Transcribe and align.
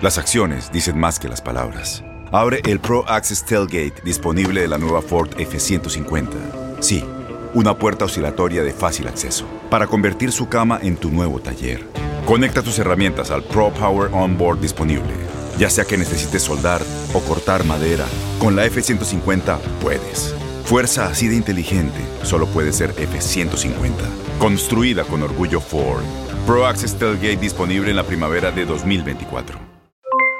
Las 0.00 0.18
acciones 0.18 0.72
dicen 0.72 0.98
más 0.98 1.18
que 1.18 1.28
las 1.28 1.42
palabras. 1.42 2.02
Abre 2.32 2.62
el 2.64 2.80
Pro 2.80 3.04
Access 3.08 3.44
Tailgate 3.44 4.02
disponible 4.02 4.62
de 4.62 4.68
la 4.68 4.78
nueva 4.78 5.02
Ford 5.02 5.28
F-150. 5.38 6.80
Sí, 6.80 7.04
una 7.52 7.76
puerta 7.78 8.06
oscilatoria 8.06 8.62
de 8.62 8.72
fácil 8.72 9.06
acceso 9.06 9.46
para 9.68 9.86
convertir 9.86 10.32
su 10.32 10.48
cama 10.48 10.78
en 10.82 10.96
tu 10.96 11.10
nuevo 11.10 11.38
taller. 11.38 11.84
Conecta 12.24 12.62
tus 12.62 12.78
herramientas 12.78 13.30
al 13.30 13.42
Pro 13.42 13.70
Power 13.74 14.10
Onboard 14.12 14.60
disponible. 14.60 15.12
Ya 15.58 15.68
sea 15.68 15.84
que 15.84 15.98
necesites 15.98 16.42
soldar 16.42 16.80
o 17.12 17.20
cortar 17.20 17.64
madera, 17.64 18.06
con 18.38 18.56
la 18.56 18.64
F-150 18.64 19.58
puedes. 19.82 20.34
Fuerza 20.64 21.06
así 21.06 21.28
de 21.28 21.36
inteligente 21.36 22.00
solo 22.22 22.46
puede 22.46 22.72
ser 22.72 22.90
F-150. 22.96 23.92
Construida 24.38 25.04
con 25.04 25.22
orgullo 25.22 25.60
Ford. 25.60 26.23
Pro 26.46 26.66
Access 26.66 26.94
Tailgate 26.98 27.38
disponible 27.38 27.88
en 27.88 27.96
la 27.96 28.02
primavera 28.02 28.50
de 28.50 28.66
2024. 28.66 29.58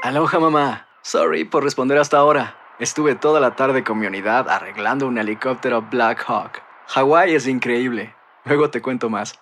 Aloha 0.03 0.39
mamá. 0.39 0.87
Sorry 1.03 1.45
por 1.45 1.65
responder 1.65 1.97
hasta 1.97 2.19
ahora. 2.19 2.57
Estuve 2.79 3.15
toda 3.15 3.41
la 3.41 3.57
tarde 3.57 3.85
con 3.85 3.99
mi 3.99 4.07
unidad 4.07 4.49
arreglando 4.51 5.07
un 5.07 5.17
helicóptero 5.17 5.81
Black 5.91 6.23
Hawk. 6.27 6.61
Hawái 6.89 7.35
es 7.35 7.47
increíble. 7.47 8.15
Luego 8.45 8.69
te 8.69 8.83
cuento 8.83 9.09
más. 9.09 9.35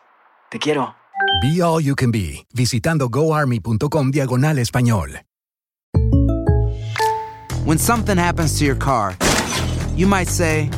Te 0.50 0.60
quiero. 0.60 0.94
Be 1.42 1.60
All 1.60 1.82
You 1.82 1.96
Can 1.96 2.12
Be, 2.12 2.46
visitando 2.54 3.08
goarmy.com 3.08 4.12
diagonal 4.12 4.58
español. 4.58 5.22
When 7.64 7.78
something 7.78 8.18
happens 8.18 8.56
to 8.58 8.64
your 8.64 8.76
car, 8.78 9.16
you 9.96 10.06
might 10.06 10.28
say, 10.28 10.70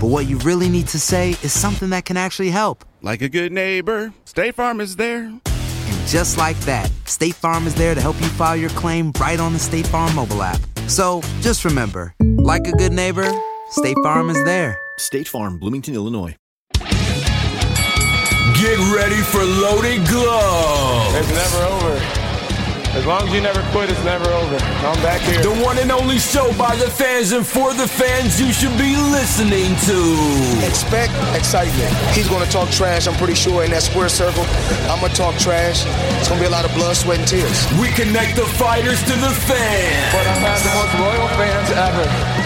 but 0.00 0.08
what 0.08 0.26
you 0.26 0.38
really 0.38 0.68
need 0.68 0.88
to 0.88 0.98
say 0.98 1.30
is 1.42 1.52
something 1.52 1.90
that 1.90 2.04
can 2.04 2.16
actually 2.16 2.50
help. 2.50 2.84
Like 3.02 3.22
a 3.22 3.28
good 3.28 3.52
neighbor, 3.52 4.12
State 4.24 4.54
Farm 4.54 4.80
is 4.80 4.96
there. 4.96 5.24
And 5.24 6.06
just 6.06 6.36
like 6.36 6.58
that, 6.60 6.90
State 7.04 7.34
Farm 7.34 7.66
is 7.66 7.74
there 7.74 7.94
to 7.94 8.00
help 8.00 8.20
you 8.20 8.28
file 8.28 8.56
your 8.56 8.70
claim 8.70 9.12
right 9.20 9.40
on 9.40 9.52
the 9.52 9.58
State 9.58 9.86
Farm 9.86 10.14
mobile 10.14 10.42
app. 10.42 10.60
So 10.86 11.20
just 11.40 11.64
remember, 11.64 12.14
like 12.20 12.66
a 12.66 12.72
good 12.72 12.92
neighbor, 12.92 13.30
State 13.70 13.96
Farm 14.02 14.30
is 14.30 14.42
there. 14.44 14.78
State 14.98 15.28
Farm, 15.28 15.58
Bloomington, 15.58 15.94
Illinois. 15.94 16.36
Get 18.54 18.78
ready 18.94 19.20
for 19.22 19.44
Loaded 19.44 20.06
Glove. 20.08 21.14
It's 21.14 21.28
never 21.28 21.64
over. 21.64 22.15
As 22.96 23.04
long 23.04 23.28
as 23.28 23.34
you 23.34 23.42
never 23.42 23.60
quit, 23.72 23.90
it's 23.90 24.02
never 24.04 24.24
over. 24.24 24.56
I'm 24.56 24.96
back 25.04 25.20
here. 25.20 25.42
The 25.42 25.52
one 25.62 25.78
and 25.78 25.92
only 25.92 26.18
show 26.18 26.50
by 26.56 26.74
the 26.76 26.90
fans 26.90 27.32
and 27.32 27.46
for 27.46 27.74
the 27.74 27.86
fans 27.86 28.40
you 28.40 28.50
should 28.54 28.72
be 28.78 28.96
listening 28.96 29.76
to. 29.84 30.66
Expect 30.66 31.12
excitement. 31.36 31.92
He's 32.16 32.26
going 32.26 32.42
to 32.42 32.50
talk 32.50 32.70
trash, 32.70 33.06
I'm 33.06 33.14
pretty 33.16 33.34
sure, 33.34 33.64
in 33.64 33.70
that 33.72 33.82
square 33.82 34.08
circle. 34.08 34.44
I'm 34.88 34.98
going 34.98 35.12
to 35.12 35.16
talk 35.16 35.36
trash. 35.36 35.84
It's 36.16 36.28
going 36.28 36.40
to 36.40 36.48
be 36.48 36.48
a 36.48 36.56
lot 36.56 36.64
of 36.64 36.72
blood, 36.72 36.96
sweat, 36.96 37.18
and 37.18 37.28
tears. 37.28 37.68
We 37.78 37.88
connect 37.92 38.34
the 38.34 38.46
fighters 38.56 39.00
to 39.04 39.12
the 39.12 39.32
fans. 39.44 40.12
But 40.16 40.24
I've 40.24 40.40
had 40.40 40.58
the 40.64 40.72
most 40.72 40.94
loyal 40.96 41.28
fans 41.36 41.68
ever. 41.76 42.45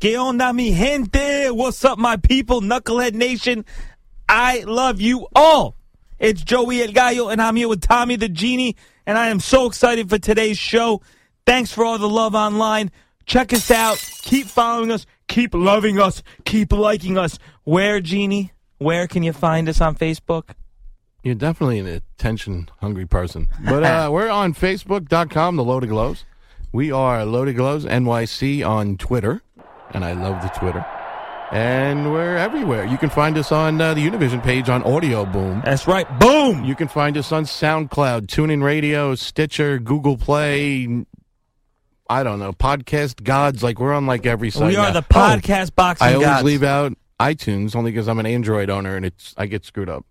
Que 0.00 0.16
onda, 0.16 0.54
mi 0.54 0.72
gente? 0.72 1.50
What's 1.50 1.84
up, 1.84 1.98
my 1.98 2.16
people? 2.16 2.60
Knucklehead 2.60 3.14
Nation. 3.14 3.64
I 4.28 4.60
love 4.60 5.00
you 5.00 5.26
all. 5.34 5.74
It's 6.20 6.40
Joey 6.40 6.82
El 6.82 6.92
Gallo, 6.92 7.30
and 7.30 7.42
I'm 7.42 7.56
here 7.56 7.66
with 7.66 7.80
Tommy 7.80 8.14
the 8.14 8.28
Genie, 8.28 8.76
and 9.06 9.18
I 9.18 9.26
am 9.26 9.40
so 9.40 9.66
excited 9.66 10.08
for 10.08 10.16
today's 10.16 10.56
show. 10.56 11.02
Thanks 11.46 11.72
for 11.72 11.84
all 11.84 11.98
the 11.98 12.08
love 12.08 12.36
online. 12.36 12.92
Check 13.26 13.52
us 13.52 13.72
out. 13.72 13.98
Keep 14.22 14.46
following 14.46 14.92
us. 14.92 15.04
Keep 15.26 15.52
loving 15.52 15.98
us. 15.98 16.22
Keep 16.44 16.72
liking 16.72 17.18
us. 17.18 17.36
Where, 17.64 18.00
Genie? 18.00 18.52
Where 18.78 19.08
can 19.08 19.24
you 19.24 19.32
find 19.32 19.68
us 19.68 19.80
on 19.80 19.96
Facebook? 19.96 20.50
You're 21.24 21.34
definitely 21.34 21.80
an 21.80 21.88
attention 21.88 22.68
hungry 22.80 23.06
person. 23.06 23.48
But 23.64 23.82
uh, 23.82 24.08
we're 24.12 24.30
on 24.30 24.54
Facebook.com, 24.54 25.56
the 25.56 25.64
Loaded 25.64 25.88
Gloves. 25.88 26.24
We 26.70 26.92
are 26.92 27.24
Loaded 27.24 27.56
Gloves 27.56 27.84
NYC 27.84 28.64
on 28.64 28.96
Twitter. 28.96 29.42
And 29.94 30.04
I 30.04 30.12
love 30.12 30.42
the 30.42 30.48
Twitter. 30.48 30.84
And 31.50 32.12
we're 32.12 32.36
everywhere. 32.36 32.84
You 32.84 32.98
can 32.98 33.08
find 33.08 33.38
us 33.38 33.50
on 33.52 33.80
uh, 33.80 33.94
the 33.94 34.06
Univision 34.06 34.42
page 34.42 34.68
on 34.68 34.82
Audio 34.82 35.24
Boom. 35.24 35.62
That's 35.64 35.86
right. 35.86 36.06
Boom! 36.18 36.62
You 36.62 36.74
can 36.74 36.88
find 36.88 37.16
us 37.16 37.32
on 37.32 37.44
SoundCloud, 37.44 38.26
TuneIn 38.26 38.62
Radio, 38.62 39.14
Stitcher, 39.14 39.78
Google 39.78 40.18
Play. 40.18 41.06
I 42.10 42.22
don't 42.22 42.38
know, 42.38 42.52
podcast 42.52 43.22
gods. 43.22 43.62
Like 43.62 43.80
we're 43.80 43.94
on 43.94 44.06
like 44.06 44.26
every 44.26 44.50
site. 44.50 44.68
We 44.68 44.76
are 44.76 44.92
now. 44.92 45.00
the 45.00 45.06
podcast 45.06 45.74
boxing 45.74 46.06
I 46.06 46.12
always 46.14 46.26
gods. 46.26 46.44
leave 46.44 46.62
out 46.62 46.92
iTunes 47.18 47.74
only 47.74 47.92
because 47.92 48.08
I'm 48.08 48.18
an 48.18 48.26
Android 48.26 48.68
owner 48.70 48.96
and 48.96 49.06
it's 49.06 49.34
I 49.36 49.46
get 49.46 49.64
screwed 49.64 49.88
up. 49.88 50.04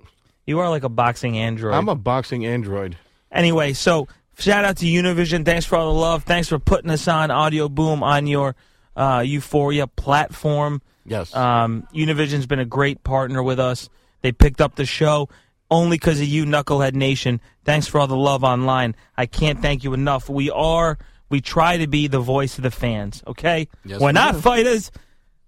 You 0.46 0.60
are 0.60 0.70
like 0.70 0.84
a 0.84 0.90
boxing 0.90 1.38
android. 1.38 1.74
I'm 1.74 1.90
a 1.90 1.96
boxing 1.96 2.46
Android. 2.46 2.98
Anyway, 3.32 3.74
so 3.74 4.08
shout 4.40 4.66
out 4.66 4.78
to 4.78 4.86
Univision. 4.86 5.44
Thanks 5.46 5.66
for 5.66 5.76
all 5.76 5.94
the 5.94 6.00
love. 6.00 6.24
Thanks 6.24 6.48
for 6.48 6.58
putting 6.58 6.90
us 6.90 7.08
on 7.08 7.30
Audio 7.32 7.68
Boom 7.70 8.02
on 8.02 8.28
your 8.28 8.56
uh, 8.97 9.19
Uforia 9.19 9.88
platform. 9.96 10.81
Yes. 11.06 11.34
Um, 11.34 11.88
Univision's 11.94 12.46
been 12.47 12.59
a 12.59 12.66
great 12.66 13.03
partner 13.06 13.41
with 13.41 13.59
us. 13.62 13.88
They 14.24 14.34
picked 14.34 14.59
up 14.59 14.75
the 14.75 14.85
show 14.85 15.30
only 15.72 15.96
because 15.97 16.19
of 16.19 16.28
you, 16.28 16.44
Knucklehead 16.46 16.94
Nation. 16.96 17.40
Thanks 17.63 17.88
for 17.88 18.00
all 18.00 18.07
the 18.07 18.18
love 18.18 18.44
online. 18.44 18.96
I 19.16 19.25
can't 19.25 19.62
thank 19.62 19.84
you 19.86 19.94
enough. 19.94 20.28
We 20.28 20.50
are, 20.52 20.97
we 21.30 21.40
try 21.40 21.78
to 21.78 21.88
be 21.88 22.07
the 22.07 22.19
voice 22.19 22.57
of 22.57 22.63
the 22.63 22.72
fans. 22.72 23.24
Okay, 23.28 23.68
Yes, 23.86 24.02
we're 24.02 24.07
we 24.07 24.13
not 24.13 24.34
do. 24.36 24.41
fighters. 24.41 24.91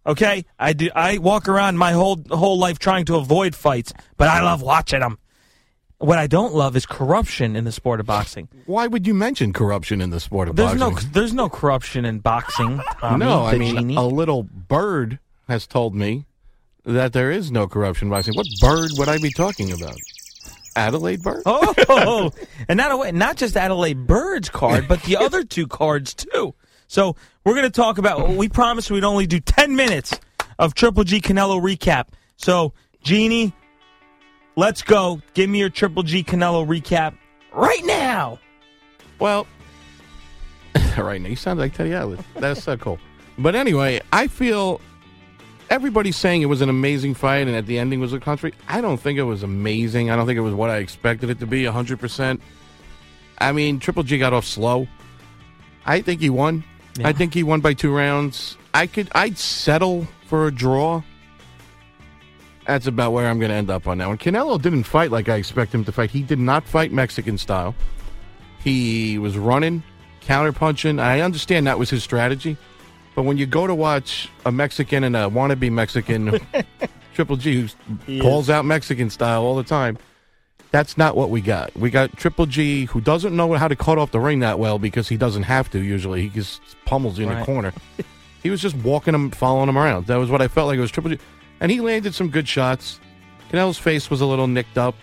Okay, 0.05 0.45
I 0.57 0.73
do. 0.73 0.89
I 0.95 1.17
walk 1.17 1.47
around 1.49 1.77
my 1.77 1.91
whole 1.91 2.19
whole 2.31 2.57
life 2.57 2.79
trying 2.79 3.05
to 3.05 3.15
avoid 3.17 3.53
fights, 3.55 3.91
but 4.17 4.27
I 4.29 4.41
love 4.41 4.61
watching 4.61 5.01
them. 5.01 5.17
What 5.99 6.17
I 6.17 6.27
don't 6.27 6.53
love 6.53 6.75
is 6.77 6.85
corruption 6.85 7.55
in 7.57 7.65
the 7.65 7.71
sport 7.73 7.99
of 7.99 8.05
boxing. 8.05 8.47
Why 8.65 8.87
would 8.87 9.05
you 9.05 9.13
mention 9.13 9.51
corruption 9.51 9.99
in 9.99 10.09
the 10.11 10.19
sport 10.21 10.47
of 10.47 10.55
There's 10.55 10.79
boxing? 10.79 11.07
no 11.09 11.13
there's 11.13 11.33
no 11.33 11.49
corruption 11.49 12.05
in 12.05 12.19
boxing. 12.19 12.81
Tommy, 13.01 13.25
uh, 13.25 13.29
no, 13.29 13.45
I 13.45 13.57
mean, 13.57 13.75
genie. 13.75 13.95
a 13.97 14.01
little 14.01 14.43
bird 14.43 15.19
has 15.49 15.67
told 15.67 15.93
me 15.93 16.25
that 16.85 17.11
there 17.11 17.31
is 17.31 17.51
no 17.51 17.67
corruption 17.67 18.07
in 18.07 18.11
boxing. 18.11 18.33
What 18.35 18.47
bird 18.61 18.91
would 18.97 19.09
I 19.09 19.17
be 19.17 19.29
talking 19.31 19.73
about? 19.73 19.97
Adelaide 20.75 21.21
Byrd? 21.21 21.43
Oh, 21.45 22.31
and 22.69 22.77
not 22.77 22.91
away, 22.93 23.11
not 23.11 23.35
just 23.35 23.57
Adelaide 23.57 24.07
Byrd's 24.07 24.49
card, 24.49 24.87
but 24.87 25.01
the 25.03 25.17
other 25.17 25.43
two 25.43 25.67
cards 25.67 26.13
too. 26.13 26.55
So 26.87 27.17
we're 27.43 27.53
going 27.55 27.65
to 27.65 27.69
talk 27.69 27.97
about. 27.97 28.29
We 28.29 28.47
promised 28.47 28.89
we'd 28.89 29.03
only 29.03 29.27
do 29.27 29.41
ten 29.41 29.75
minutes 29.75 30.17
of 30.57 30.75
Triple 30.75 31.03
G 31.03 31.19
Canelo 31.19 31.61
recap. 31.61 32.05
So 32.37 32.73
Genie, 33.03 33.51
let's 34.59 34.81
go. 34.81 35.21
Give 35.33 35.49
me 35.49 35.59
your 35.59 35.69
Triple 35.69 36.03
G 36.03 36.23
Canelo 36.23 36.67
recap 36.67 37.15
right 37.53 37.83
now. 37.85 38.39
Well, 39.17 39.47
right 40.97 41.21
now, 41.21 41.29
you 41.29 41.35
sound 41.35 41.59
like 41.59 41.73
Teddy 41.73 41.93
Atlas. 41.93 42.19
That's 42.35 42.61
so 42.61 42.77
cool. 42.77 42.99
But 43.37 43.55
anyway, 43.55 44.01
I 44.11 44.27
feel 44.27 44.81
everybody's 45.69 46.17
saying 46.17 46.41
it 46.41 46.47
was 46.47 46.61
an 46.61 46.69
amazing 46.69 47.13
fight 47.13 47.47
and 47.47 47.55
at 47.55 47.65
the 47.67 47.79
ending 47.79 48.01
was 48.01 48.11
a 48.11 48.19
country. 48.19 48.53
I 48.67 48.81
don't 48.81 48.99
think 48.99 49.17
it 49.17 49.23
was 49.23 49.43
amazing. 49.43 50.11
I 50.11 50.17
don't 50.17 50.25
think 50.25 50.37
it 50.37 50.41
was 50.41 50.53
what 50.53 50.69
I 50.69 50.77
expected 50.77 51.29
it 51.29 51.39
to 51.39 51.47
be 51.47 51.63
100%. 51.63 52.41
I 53.37 53.51
mean, 53.53 53.79
Triple 53.79 54.03
G 54.03 54.17
got 54.17 54.33
off 54.33 54.45
slow. 54.45 54.87
I 55.85 56.01
think 56.01 56.19
he 56.19 56.29
won. 56.29 56.65
I 57.01 57.13
think 57.13 57.33
he 57.33 57.43
won 57.43 57.61
by 57.61 57.73
two 57.73 57.95
rounds. 57.95 58.57
I 58.73 58.87
could. 58.87 59.09
I'd 59.15 59.37
settle 59.37 60.05
for 60.25 60.47
a 60.47 60.51
draw. 60.51 61.01
That's 62.69 62.85
about 62.85 63.13
where 63.13 63.27
I'm 63.27 63.39
going 63.39 63.49
to 63.49 63.55
end 63.55 63.71
up 63.71 63.87
on 63.87 63.97
that 63.97 64.07
one. 64.07 64.19
Canelo 64.19 64.61
didn't 64.61 64.83
fight 64.83 65.09
like 65.09 65.27
I 65.27 65.37
expect 65.37 65.73
him 65.73 65.83
to 65.85 65.91
fight. 65.91 66.11
He 66.11 66.21
did 66.21 66.37
not 66.37 66.67
fight 66.67 66.91
Mexican 66.91 67.39
style. 67.39 67.73
He 68.63 69.17
was 69.17 69.39
running, 69.39 69.81
counterpunching. 70.21 70.99
I 71.01 71.21
understand 71.21 71.65
that 71.65 71.79
was 71.79 71.89
his 71.89 72.03
strategy. 72.03 72.57
But 73.15 73.23
when 73.23 73.37
you 73.39 73.47
go 73.47 73.65
to 73.65 73.73
watch 73.73 74.29
a 74.45 74.51
Mexican 74.51 75.03
and 75.03 75.15
a 75.15 75.21
wannabe 75.21 75.71
Mexican, 75.71 76.39
Triple 77.15 77.37
G, 77.37 77.67
who 78.05 78.21
calls 78.21 78.45
is. 78.45 78.49
out 78.51 78.65
Mexican 78.65 79.09
style 79.09 79.41
all 79.41 79.55
the 79.55 79.63
time, 79.63 79.97
that's 80.69 80.95
not 80.95 81.15
what 81.17 81.31
we 81.31 81.41
got. 81.41 81.75
We 81.75 81.89
got 81.89 82.15
Triple 82.17 82.45
G, 82.45 82.85
who 82.85 83.01
doesn't 83.01 83.35
know 83.35 83.51
how 83.53 83.67
to 83.67 83.75
cut 83.75 83.97
off 83.97 84.11
the 84.11 84.19
ring 84.19 84.41
that 84.41 84.59
well 84.59 84.77
because 84.77 85.07
he 85.09 85.17
doesn't 85.17 85.41
have 85.43 85.71
to 85.71 85.79
usually. 85.79 86.21
He 86.21 86.29
just 86.29 86.61
pummels 86.85 87.17
you 87.17 87.23
in 87.23 87.29
the 87.31 87.35
Right. 87.37 87.45
corner. 87.47 87.73
he 88.43 88.51
was 88.51 88.61
just 88.61 88.75
walking 88.75 89.15
him, 89.15 89.31
following 89.31 89.69
him 89.69 89.77
around. 89.79 90.05
That 90.05 90.17
was 90.17 90.29
what 90.29 90.39
I 90.43 90.47
felt 90.47 90.67
like 90.67 90.77
it 90.77 90.81
was 90.81 90.91
Triple 90.91 91.09
G. 91.09 91.17
And 91.61 91.71
he 91.71 91.81
landed 91.81 92.13
some 92.13 92.29
good 92.29 92.47
shots. 92.47 92.99
Canelo's 93.51 93.77
face 93.77 94.09
was 94.09 94.21
a 94.21 94.25
little 94.25 94.47
nicked 94.47 94.77
up. 94.77 94.95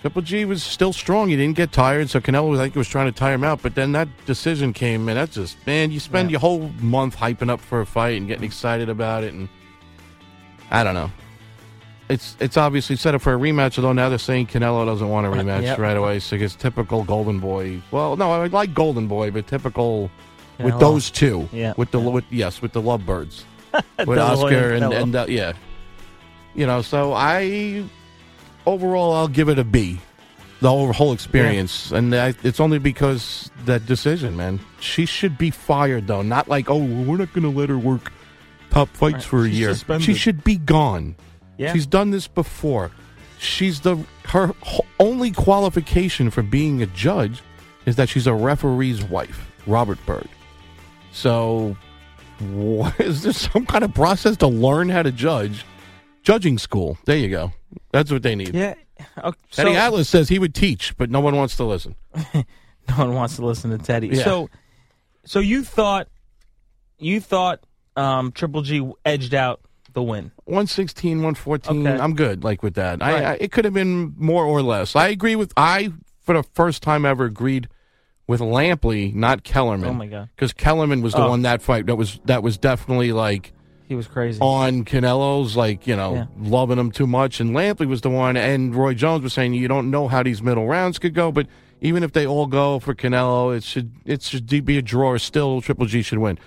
Triple 0.00 0.22
G 0.22 0.44
was 0.44 0.62
still 0.62 0.92
strong. 0.92 1.28
He 1.28 1.36
didn't 1.36 1.56
get 1.56 1.72
tired, 1.72 2.08
so 2.08 2.20
Canelo 2.20 2.50
was, 2.50 2.60
I 2.60 2.64
think, 2.64 2.76
was 2.76 2.86
trying 2.88 3.06
to 3.06 3.18
tire 3.18 3.34
him 3.34 3.42
out. 3.42 3.62
But 3.62 3.74
then 3.74 3.90
that 3.92 4.08
decision 4.26 4.72
came, 4.72 5.08
and 5.08 5.18
that's 5.18 5.34
just 5.34 5.66
man. 5.66 5.90
You 5.90 5.98
spend 5.98 6.30
your 6.30 6.38
whole 6.38 6.68
month 6.80 7.16
hyping 7.16 7.50
up 7.50 7.60
for 7.60 7.80
a 7.80 7.86
fight 7.86 8.16
and 8.16 8.28
getting 8.28 8.44
excited 8.44 8.88
about 8.88 9.24
it, 9.24 9.34
and 9.34 9.48
I 10.70 10.84
don't 10.84 10.94
know. 10.94 11.10
It's 12.08 12.36
it's 12.38 12.56
obviously 12.56 12.94
set 12.94 13.14
up 13.16 13.22
for 13.22 13.34
a 13.34 13.36
rematch, 13.36 13.76
although 13.76 13.92
now 13.92 14.08
they're 14.08 14.18
saying 14.18 14.46
Canelo 14.46 14.86
doesn't 14.86 15.08
want 15.08 15.26
a 15.26 15.30
rematch 15.30 15.62
Yep. 15.62 15.78
right 15.78 15.96
away. 15.96 16.20
So 16.20 16.36
it's 16.36 16.54
typical 16.54 17.02
Golden 17.02 17.40
Boy. 17.40 17.82
Well, 17.90 18.16
no, 18.16 18.30
I 18.30 18.46
like 18.46 18.72
Golden 18.74 19.08
Boy, 19.08 19.32
but 19.32 19.48
typical 19.48 20.10
with 20.60 20.78
those 20.78 21.10
two. 21.10 21.48
Yeah. 21.52 21.74
With 21.76 21.90
the 21.90 21.98
with 21.98 22.24
yes, 22.30 22.62
with 22.62 22.72
the 22.72 22.80
Lovebirds, 22.80 23.42
with 24.06 24.18
Oscar 24.18 24.74
and 24.74 24.84
and 24.94 25.16
uh, 25.16 25.26
yeah, 25.28 25.52
you 26.54 26.66
know. 26.66 26.82
So 26.82 27.12
I 27.12 27.84
overall 28.66 29.12
I'll 29.14 29.28
give 29.28 29.48
it 29.48 29.58
a 29.58 29.64
B. 29.64 30.00
The 30.60 30.68
whole, 30.68 30.92
whole 30.92 31.12
experience, 31.12 31.92
and 31.92 32.12
I, 32.12 32.34
it's 32.42 32.58
only 32.58 32.80
because 32.80 33.48
that 33.66 33.86
decision, 33.86 34.36
man. 34.36 34.58
She 34.80 35.06
should 35.06 35.38
be 35.38 35.52
fired, 35.52 36.08
though. 36.08 36.22
Not 36.22 36.48
like, 36.48 36.68
oh, 36.68 36.78
we're 36.78 37.16
not 37.16 37.32
going 37.32 37.44
to 37.44 37.56
let 37.56 37.68
her 37.68 37.78
work 37.78 38.10
top 38.70 38.88
fights 38.88 39.14
Right. 39.14 39.22
for 39.22 39.44
a 39.44 39.48
She's 39.48 39.58
year. 39.60 39.72
suspended. 39.74 40.04
She 40.06 40.14
should 40.14 40.42
be 40.42 40.56
gone. 40.56 41.14
Yeah. 41.58 41.72
She's 41.72 41.86
done 41.86 42.10
this 42.10 42.26
before. 42.26 42.90
She's 43.38 43.82
the 43.82 43.98
her 44.24 44.52
only 44.98 45.30
qualification 45.30 46.28
for 46.28 46.42
being 46.42 46.82
a 46.82 46.86
judge 46.86 47.40
is 47.86 47.94
that 47.94 48.08
she's 48.08 48.26
a 48.26 48.34
referee's 48.34 49.04
wife, 49.04 49.48
Robert 49.64 50.04
Byrd. 50.06 50.28
So, 51.12 51.76
what, 52.50 52.98
is 53.00 53.22
there 53.22 53.32
some 53.32 53.64
kind 53.64 53.84
of 53.84 53.94
process 53.94 54.36
to 54.38 54.48
learn 54.48 54.88
how 54.88 55.04
to 55.04 55.12
judge? 55.12 55.64
Judging 56.22 56.58
school. 56.58 56.98
There 57.04 57.16
you 57.16 57.28
go. 57.28 57.52
That's 57.92 58.10
what 58.10 58.22
they 58.22 58.34
need. 58.34 58.54
Yeah. 58.54 58.74
Okay, 59.22 59.38
so, 59.50 59.62
Eddie 59.62 59.76
Atlas 59.76 60.08
says 60.08 60.28
he 60.28 60.38
would 60.38 60.54
teach, 60.54 60.96
but 60.96 61.10
no 61.10 61.20
one 61.20 61.36
wants 61.36 61.56
to 61.56 61.64
listen. 61.64 61.94
no 62.34 62.42
one 62.96 63.14
wants 63.14 63.36
to 63.36 63.44
listen 63.44 63.70
to 63.70 63.78
Teddy. 63.78 64.08
Yeah. 64.08 64.24
So, 64.24 64.50
so 65.24 65.38
you 65.38 65.62
thought, 65.62 66.08
you 66.98 67.20
thought 67.20 67.60
um, 67.96 68.32
Triple 68.32 68.62
G 68.62 68.90
edged 69.04 69.34
out 69.34 69.60
the 69.92 70.02
win. 70.02 70.32
116, 70.44 71.18
114. 71.18 71.86
Okay. 71.86 72.02
I'm 72.02 72.14
good. 72.14 72.42
Like 72.44 72.62
with 72.62 72.74
that, 72.74 73.02
I, 73.02 73.32
I 73.32 73.32
it 73.40 73.52
could 73.52 73.64
have 73.64 73.74
been 73.74 74.14
more 74.16 74.44
or 74.44 74.62
less. 74.62 74.96
I 74.96 75.08
agree 75.08 75.36
with. 75.36 75.52
I 75.56 75.92
for 76.22 76.34
the 76.34 76.42
first 76.42 76.82
time 76.82 77.04
ever 77.04 77.24
agreed 77.24 77.68
with 78.26 78.40
Lampley, 78.40 79.14
not 79.14 79.42
Kellerman. 79.42 79.88
Oh, 79.88 79.94
my 79.94 80.06
God. 80.06 80.28
Because 80.36 80.52
Kellerman 80.52 81.02
was 81.02 81.14
the 81.14 81.24
Oh. 81.24 81.30
one 81.30 81.42
that 81.42 81.62
fight 81.62 81.86
that 81.86 81.96
was 81.96 82.20
that 82.26 82.42
was 82.42 82.58
definitely 82.58 83.12
like 83.12 83.52
He 83.88 83.94
was 83.94 84.06
crazy. 84.06 84.38
on 84.40 84.84
Canelo's, 84.84 85.56
like 85.56 85.86
you 85.86 85.96
know, 85.96 86.14
Yeah. 86.14 86.26
loving 86.40 86.78
him 86.78 86.90
too 86.90 87.06
much. 87.06 87.40
And 87.40 87.50
Lampley 87.56 87.86
was 87.86 88.02
the 88.02 88.10
one, 88.10 88.36
and 88.36 88.74
Roy 88.74 88.92
Jones 88.94 89.22
was 89.22 89.32
saying 89.32 89.54
you 89.54 89.66
don't 89.68 89.90
know 89.90 90.08
how 90.08 90.22
these 90.22 90.42
middle 90.42 90.66
rounds 90.66 90.98
could 90.98 91.14
go, 91.14 91.32
but 91.32 91.46
even 91.80 92.02
if 92.02 92.12
they 92.12 92.26
all 92.26 92.46
go 92.46 92.78
for 92.80 92.94
Canelo, 92.94 93.56
it 93.56 93.62
should 93.64 93.90
it 94.04 94.22
should 94.22 94.46
be 94.64 94.76
a 94.78 94.82
draw. 94.82 95.16
Still, 95.16 95.60
Triple 95.62 95.86
G 95.86 96.02
should 96.02 96.18
win. 96.18 96.38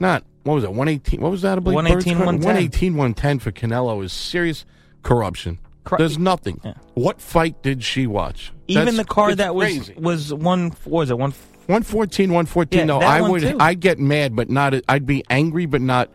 Not 0.00 0.24
what 0.42 0.54
was 0.54 0.64
it? 0.64 0.72
One 0.72 0.88
eighteen. 0.88 1.20
What 1.20 1.30
was 1.30 1.42
that? 1.42 1.58
I 1.58 1.60
believe 1.60 1.76
118, 1.76 2.18
110. 2.18 2.44
118, 2.46 2.92
110 2.96 3.38
for 3.38 3.52
Canelo 3.52 4.02
is 4.02 4.12
serious 4.12 4.64
corruption. 5.02 5.58
Cor- 5.84 5.98
There's 5.98 6.18
nothing. 6.18 6.60
Yeah. 6.64 6.74
What 6.94 7.20
fight 7.20 7.62
did 7.62 7.84
she 7.84 8.06
watch? 8.06 8.52
Even 8.68 8.84
That's- 8.86 8.96
the 8.98 9.04
card 9.04 9.38
that 9.38 9.54
was 9.54 9.66
crazy. 9.66 9.94
was 9.96 10.32
one. 10.34 10.70
What 10.84 11.00
was 11.02 11.10
it 11.10 11.18
one? 11.18 11.32
114, 11.66 12.30
114. 12.30 12.78
Yeah, 12.80 12.84
no, 12.84 12.98
I 13.00 13.20
would. 13.20 13.42
too. 13.42 13.56
I'd 13.60 13.80
get 13.80 13.98
mad, 13.98 14.34
but 14.34 14.50
not. 14.50 14.74
I'd 14.88 15.06
be 15.06 15.22
angry, 15.30 15.66
but 15.66 15.80
not. 15.80 16.10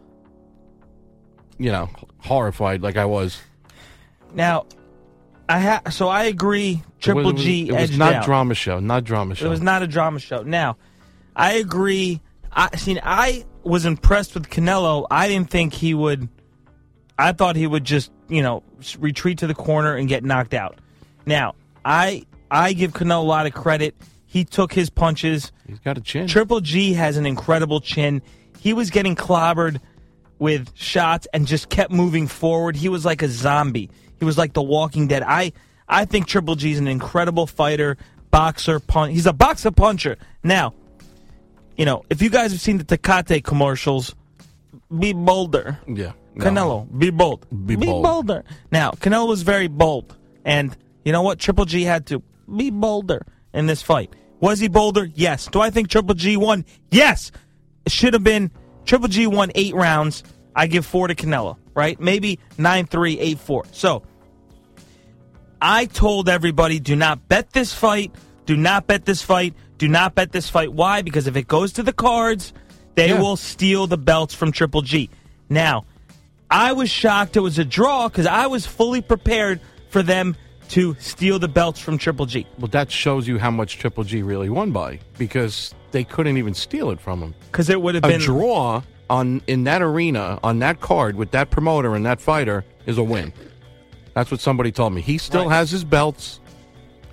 You 1.57 1.71
know, 1.71 1.89
horrified 2.19 2.81
like 2.81 2.97
I 2.97 3.05
was. 3.05 3.41
Now, 4.33 4.65
I 5.47 5.59
ha- 5.59 5.89
so 5.89 6.07
I 6.09 6.23
agree. 6.25 6.83
Triple 6.99 7.29
it 7.29 7.33
was, 7.33 7.43
G 7.43 7.69
It 7.69 7.73
was 7.73 7.97
not 7.97 8.13
out. 8.15 8.25
drama 8.25 8.55
show. 8.55 8.79
Not 8.79 9.03
drama 9.03 9.35
show. 9.35 9.45
It 9.45 9.49
was 9.49 9.61
not 9.61 9.83
a 9.83 9.87
drama 9.87 10.19
show. 10.19 10.41
Now, 10.43 10.77
I 11.35 11.53
agree. 11.53 12.21
I 12.51 12.75
seen. 12.75 12.99
I 13.03 13.45
was 13.63 13.85
impressed 13.85 14.33
with 14.33 14.49
Canelo. 14.49 15.05
I 15.09 15.27
didn't 15.27 15.49
think 15.49 15.73
he 15.73 15.93
would. 15.93 16.27
I 17.17 17.31
thought 17.31 17.55
he 17.55 17.67
would 17.67 17.85
just, 17.85 18.11
you 18.27 18.41
know, 18.41 18.63
retreat 18.99 19.37
to 19.39 19.47
the 19.47 19.53
corner 19.55 19.95
and 19.95 20.09
get 20.09 20.23
knocked 20.23 20.53
out. 20.53 20.79
Now, 21.25 21.55
I 21.85 22.25
I 22.51 22.73
give 22.73 22.91
Canelo 22.91 23.19
a 23.19 23.25
lot 23.25 23.45
of 23.45 23.53
credit. 23.53 23.95
He 24.25 24.43
took 24.43 24.73
his 24.73 24.89
punches. 24.89 25.51
He's 25.67 25.79
got 25.79 25.97
a 25.97 26.01
chin. 26.01 26.27
Triple 26.27 26.59
G 26.59 26.93
has 26.93 27.15
an 27.17 27.25
incredible 27.25 27.79
chin. 27.79 28.21
He 28.59 28.73
was 28.73 28.89
getting 28.89 29.15
clobbered 29.15 29.79
with 30.39 30.71
shots 30.75 31.27
and 31.33 31.47
just 31.47 31.69
kept 31.69 31.91
moving 31.91 32.27
forward. 32.27 32.75
He 32.75 32.89
was 32.89 33.05
like 33.05 33.21
a 33.21 33.27
zombie. 33.27 33.89
He 34.19 34.25
was 34.25 34.37
like 34.37 34.53
the 34.53 34.63
Walking 34.63 35.07
Dead. 35.07 35.23
I 35.23 35.53
I 35.87 36.05
think 36.05 36.27
Triple 36.27 36.55
G 36.55 36.71
is 36.71 36.79
an 36.79 36.87
incredible 36.87 37.47
fighter, 37.47 37.97
boxer, 38.31 38.79
punch. 38.79 39.13
He's 39.13 39.25
a 39.25 39.33
boxer 39.33 39.71
puncher. 39.71 40.17
Now, 40.43 40.73
you 41.77 41.85
know, 41.85 42.03
if 42.09 42.21
you 42.21 42.29
guys 42.29 42.51
have 42.51 42.61
seen 42.61 42.77
the 42.77 42.85
Tecate 42.85 43.43
commercials, 43.43 44.15
be 44.97 45.13
bolder. 45.13 45.79
Yeah. 45.87 46.13
No. 46.35 46.45
Canelo, 46.45 46.99
be 46.99 47.11
bold. 47.11 47.45
Be 47.65 47.75
bold. 47.75 48.03
bolder. 48.03 48.43
Now, 48.71 48.91
Canelo 48.91 49.27
was 49.27 49.41
very 49.43 49.67
bold. 49.67 50.15
And 50.43 50.75
you 51.05 51.11
know 51.11 51.21
what? 51.21 51.39
Triple 51.39 51.65
G 51.65 51.83
had 51.83 52.07
to 52.07 52.21
be 52.53 52.69
bolder 52.71 53.25
in 53.53 53.67
this 53.67 53.81
fight. 53.81 54.13
Was 54.41 54.59
he 54.59 54.67
bolder? 54.67 55.05
Yes. 55.13 55.47
Do 55.47 55.61
I 55.61 55.69
think 55.69 55.89
Triple 55.89 56.15
G 56.15 56.35
won? 56.35 56.65
Yes. 56.91 57.31
It 57.85 57.91
should 57.91 58.13
have 58.13 58.23
been 58.23 58.51
Triple 58.85 59.07
G 59.07 59.27
won 59.27 59.51
eight 59.55 59.75
rounds. 59.75 60.23
I 60.55 60.67
give 60.67 60.85
four 60.85 61.07
to 61.07 61.15
Canelo, 61.15 61.57
right? 61.73 61.99
Maybe 61.99 62.39
9 62.57 62.85
3, 62.85 63.19
8 63.19 63.39
4. 63.39 63.65
So 63.71 64.03
I 65.61 65.85
told 65.85 66.29
everybody 66.29 66.79
do 66.79 66.95
not 66.95 67.27
bet 67.27 67.51
this 67.51 67.73
fight. 67.73 68.13
Do 68.45 68.55
not 68.55 68.87
bet 68.87 69.05
this 69.05 69.21
fight. 69.21 69.53
Do 69.77 69.87
not 69.87 70.15
bet 70.15 70.31
this 70.31 70.49
fight. 70.49 70.71
Why? 70.71 71.01
Because 71.01 71.27
if 71.27 71.35
it 71.35 71.47
goes 71.47 71.73
to 71.73 71.83
the 71.83 71.93
cards, 71.93 72.53
they 72.95 73.09
Yeah. 73.09 73.19
will 73.19 73.35
steal 73.35 73.87
the 73.87 73.97
belts 73.97 74.33
from 74.33 74.51
Triple 74.51 74.81
G. 74.81 75.09
Now, 75.49 75.85
I 76.49 76.73
was 76.73 76.89
shocked 76.89 77.35
it 77.35 77.41
was 77.41 77.59
a 77.59 77.65
draw 77.65 78.07
because 78.07 78.27
I 78.27 78.47
was 78.47 78.65
fully 78.65 79.01
prepared 79.01 79.59
for 79.89 80.03
them 80.03 80.35
to 80.69 80.95
steal 80.99 81.39
the 81.39 81.47
belts 81.47 81.79
from 81.79 81.97
Triple 81.97 82.25
G. 82.25 82.45
Well, 82.59 82.67
that 82.69 82.91
shows 82.91 83.27
you 83.27 83.37
how 83.39 83.51
much 83.51 83.77
Triple 83.77 84.03
G 84.03 84.21
really 84.23 84.49
won 84.49 84.71
by 84.71 84.99
because 85.17 85.73
they 85.91 86.03
couldn't 86.03 86.37
even 86.37 86.53
steal 86.53 86.89
it 86.91 86.99
from 86.99 87.21
him. 87.21 87.35
Because 87.51 87.69
it 87.69 87.81
would 87.81 87.95
have 87.95 88.03
been 88.03 88.21
A 88.21 88.23
draw 88.23 88.81
on 89.09 89.41
in 89.47 89.65
that 89.65 89.81
arena 89.81 90.39
on 90.43 90.59
that 90.59 90.81
card 90.81 91.15
with 91.15 91.31
that 91.31 91.51
promoter 91.51 91.95
and 91.95 92.05
that 92.05 92.19
fighter 92.19 92.65
is 92.85 92.97
a 92.97 93.03
win. 93.03 93.31
That's 94.13 94.31
what 94.31 94.39
somebody 94.39 94.71
told 94.71 94.93
me. 94.93 95.01
He 95.01 95.17
still 95.17 95.45
Right. 95.45 95.55
has 95.55 95.71
his 95.71 95.83
belts. 95.83 96.39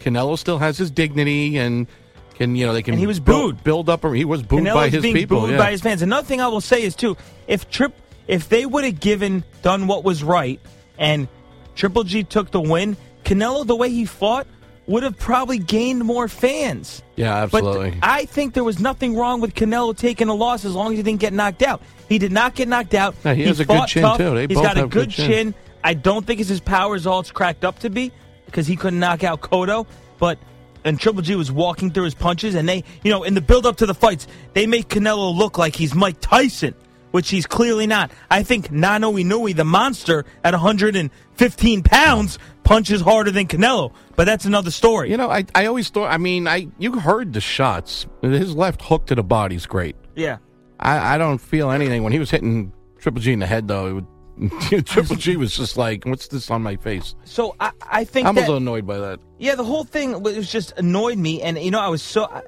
Canelo 0.01 0.39
still 0.39 0.59
has 0.59 0.79
his 0.79 0.91
dignity 0.91 1.59
and 1.59 1.87
can 2.35 2.57
you 2.57 2.67
know 2.67 2.73
they 2.73 2.83
can 2.83 2.95
And 2.95 3.01
he 3.01 3.07
was 3.07 3.21
build- 3.21 3.57
booed. 3.57 3.65
build 3.65 3.89
up. 3.91 4.05
Or 4.05 4.15
he 4.15 4.25
was 4.25 4.43
booed 4.43 4.65
Canelo's 4.65 4.75
by 4.75 4.89
his 4.89 5.03
people. 5.03 5.41
booed 5.43 5.51
yeah. 5.51 5.59
by 5.59 5.71
his 5.71 5.81
fans. 5.81 6.03
Another 6.03 6.27
thing 6.27 6.41
I 6.41 6.49
will 6.49 6.61
say 6.61 6.83
is 6.83 6.95
too, 6.97 7.17
if 7.47 7.69
Trip, 7.71 7.93
if 8.27 8.49
they 8.49 8.65
would 8.67 8.85
have 8.85 8.99
given 9.01 9.45
done 9.63 9.87
what 9.87 10.03
was 10.05 10.25
right, 10.25 10.61
and 10.99 11.29
Triple 11.75 12.05
G 12.05 12.23
took 12.25 12.51
the 12.51 12.61
win, 12.61 12.97
Canelo 13.25 13.67
the 13.67 13.77
way 13.77 13.91
he 13.91 14.05
fought 14.05 14.47
would 14.87 15.03
have 15.05 15.17
probably 15.19 15.59
gained 15.59 16.05
more 16.05 16.27
fans. 16.29 17.03
yeah, 17.17 17.37
absolutely. 17.37 17.91
But 17.91 17.99
I 18.03 18.25
think 18.25 18.55
there 18.55 18.65
was 18.65 18.81
nothing 18.81 19.17
wrong 19.17 19.41
with 19.41 19.55
Canelo 19.55 19.97
taking 19.97 20.29
a 20.29 20.35
loss 20.35 20.65
as 20.65 20.75
long 20.75 20.93
as 20.93 20.97
he 20.99 21.03
didn't 21.03 21.21
get 21.21 21.33
knocked 21.33 21.63
out. 21.63 21.81
He 22.09 22.19
did 22.19 22.33
not 22.33 22.55
get 22.55 22.67
knocked 22.69 22.95
out. 22.95 23.15
Yeah, 23.25 23.35
he 23.35 23.45
has 23.45 23.61
a 23.61 23.65
good 23.65 23.87
chin, 23.87 24.03
tough. 24.03 24.19
too. 24.19 24.35
They 24.35 24.47
He's 24.49 24.57
both 24.57 24.65
got 24.65 24.79
a 24.79 24.87
good 24.87 25.11
chin. 25.11 25.27
chin. 25.31 25.55
I 25.85 25.95
don't 25.95 26.27
think 26.27 26.41
it's 26.41 26.49
his 26.49 26.61
power 26.61 26.95
is 26.97 27.07
all 27.07 27.21
it's 27.21 27.31
cracked 27.31 27.65
up 27.65 27.79
to 27.81 27.91
be 27.91 28.13
because 28.47 28.67
he 28.67 28.77
couldn't 28.77 28.99
knock 28.99 29.23
out 29.25 29.41
Cotto. 29.41 29.87
But 30.19 30.39
and 30.85 30.99
Triple 30.99 31.23
G 31.23 31.37
was 31.37 31.51
walking 31.53 31.93
through 31.93 32.05
his 32.05 32.15
punches, 32.15 32.55
and 32.57 32.69
they, 32.69 32.83
you 33.05 33.11
know, 33.13 33.23
in 33.23 33.35
the 33.35 33.41
build 33.41 33.67
up 33.67 33.77
to 33.77 33.87
the 33.87 33.95
fights, 33.95 34.27
they 34.53 34.67
make 34.67 34.89
Canelo 34.89 35.35
look 35.35 35.59
like 35.59 35.77
he's 35.77 35.95
Mike 35.95 36.17
Tyson, 36.21 36.75
which 37.13 37.31
he's 37.31 37.47
clearly 37.47 37.87
not. 37.87 38.11
I 38.31 38.43
think 38.43 38.69
Naoya 38.69 39.25
Inoue, 39.25 39.55
the 39.57 39.65
monster 39.65 40.25
at 40.45 40.53
115 40.53 41.83
pounds, 41.85 42.39
punches 42.65 43.01
harder 43.01 43.31
than 43.31 43.47
Canelo, 43.47 43.93
but 44.17 44.25
that's 44.25 44.45
another 44.45 44.71
story. 44.71 45.11
you 45.11 45.17
know, 45.17 45.31
I 45.31 45.45
I 45.55 45.67
always 45.67 45.89
thought. 45.89 46.11
I 46.11 46.19
mean, 46.19 46.47
I 46.49 46.69
you 46.79 46.99
heard 46.99 47.33
the 47.33 47.41
shots. 47.41 48.07
His 48.23 48.55
left 48.55 48.83
hook 48.83 49.07
to 49.07 49.15
the 49.15 49.23
body's 49.23 49.67
great. 49.67 49.97
yeah. 50.17 50.39
I, 50.81 51.15
I 51.15 51.19
don't 51.19 51.39
feel 51.39 51.71
anything 51.71 52.03
when 52.03 52.13
he 52.13 52.19
was 52.19 52.29
hitting 52.29 52.73
Triple 52.99 53.21
G 53.21 53.33
in 53.33 53.39
the 53.39 53.47
head 53.47 53.69
though. 53.69 53.87
It 53.87 53.93
would, 53.93 54.87
Triple 54.87 55.15
G 55.15 55.37
was 55.37 55.57
just 55.57 55.77
like, 55.77 56.05
"What's 56.05 56.27
this 56.27 56.51
on 56.51 56.61
my 56.61 56.75
face?" 56.75 57.15
So 57.25 57.55
I, 57.61 57.71
I 57.89 58.03
think 58.05 58.27
I'm 58.27 58.35
that, 58.35 58.41
a 58.41 58.47
little 58.47 58.57
annoyed 58.57 58.85
by 58.85 58.99
that. 58.99 59.21
Yeah, 59.39 59.55
the 59.55 59.63
whole 59.63 59.85
thing 59.85 60.21
was 60.23 60.51
just 60.51 60.73
annoyed 60.77 61.19
me, 61.19 61.41
and 61.41 61.57
you 61.57 61.71
know, 61.71 61.79
I 61.79 61.87
was 61.89 62.03
so 62.03 62.25
I, 62.25 62.43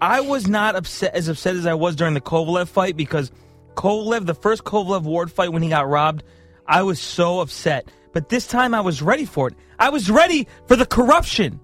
I 0.00 0.20
was 0.20 0.48
not 0.48 0.74
upset 0.74 1.14
as 1.14 1.28
upset 1.28 1.54
as 1.54 1.64
I 1.64 1.74
was 1.74 1.94
during 1.94 2.14
the 2.14 2.20
Kovalev 2.20 2.66
fight 2.66 2.96
because 2.96 3.30
Kovalev, 3.74 4.26
the 4.26 4.34
first 4.34 4.64
Kovalev 4.64 5.02
Ward 5.02 5.30
fight 5.30 5.52
when 5.52 5.62
he 5.62 5.68
got 5.68 5.88
robbed, 5.88 6.22
I 6.66 6.82
was 6.82 6.98
so 7.00 7.40
upset. 7.40 7.88
But 8.12 8.28
this 8.28 8.46
time 8.46 8.74
I 8.74 8.80
was 8.80 9.02
ready 9.02 9.24
for 9.24 9.48
it. 9.48 9.54
I 9.78 9.90
was 9.90 10.08
ready 10.10 10.46
for 10.66 10.76
the 10.76 10.86
corruption. 10.86 11.60